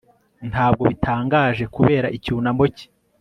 Ntabwo 0.51 0.83
bitangaje 0.91 1.63
kubera 1.75 2.07
icyunamo 2.17 2.63
cye 2.75 2.87